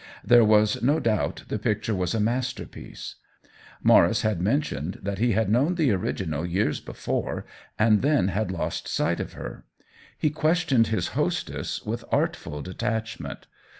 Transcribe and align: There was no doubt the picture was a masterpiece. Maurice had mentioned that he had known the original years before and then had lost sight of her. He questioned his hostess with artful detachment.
There 0.25 0.43
was 0.43 0.81
no 0.81 0.99
doubt 0.99 1.43
the 1.47 1.59
picture 1.59 1.93
was 1.93 2.15
a 2.15 2.19
masterpiece. 2.19 3.17
Maurice 3.83 4.23
had 4.23 4.41
mentioned 4.41 4.97
that 5.03 5.19
he 5.19 5.33
had 5.33 5.47
known 5.47 5.75
the 5.75 5.91
original 5.91 6.43
years 6.43 6.79
before 6.79 7.45
and 7.77 8.01
then 8.01 8.29
had 8.29 8.49
lost 8.49 8.87
sight 8.87 9.19
of 9.19 9.33
her. 9.33 9.63
He 10.17 10.31
questioned 10.31 10.87
his 10.87 11.09
hostess 11.09 11.83
with 11.83 12.03
artful 12.11 12.63
detachment. 12.63 13.45